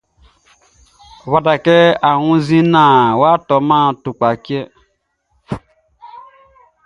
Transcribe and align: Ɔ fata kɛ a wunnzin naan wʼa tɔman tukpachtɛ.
Ɔ 1.23 1.27
fata 1.31 1.53
kɛ 1.65 1.75
a 2.09 2.11
wunnzin 2.23 2.65
naan 2.73 3.07
wʼa 3.19 3.31
tɔman 3.47 3.83
tukpachtɛ. 4.01 4.59